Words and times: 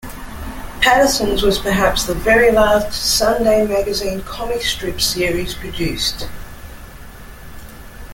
Patterson's 0.81 1.43
was 1.43 1.59
perhaps 1.59 2.03
the 2.05 2.15
very 2.15 2.51
last 2.51 2.91
Sunday 2.93 3.67
magazine 3.67 4.23
comic 4.23 4.63
strip 4.63 4.99
series 4.99 5.53
produced. 5.53 6.27